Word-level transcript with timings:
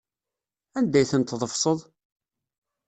Anda 0.77 0.97
ay 0.99 1.07
tent-tḍefseḍ? 1.11 1.79